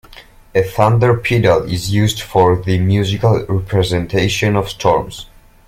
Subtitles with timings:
[0.55, 5.27] A thunder pedal is used for the musical representation of storms.